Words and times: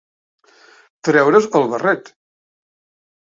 Treure's 1.09 1.47
el 1.59 1.67
barret. 1.73 2.09